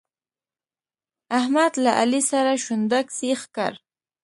احمد 1.39 1.73
له 1.83 1.91
علي 1.99 2.21
سره 2.31 2.51
شونډک 2.63 3.05
سيخ 3.19 3.41
کړ. 3.55 3.71